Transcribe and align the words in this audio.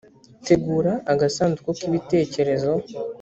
tegura 0.45 0.93
agasanduku 1.11 1.69
k 1.77 1.79
ibitekerezo. 1.87 2.71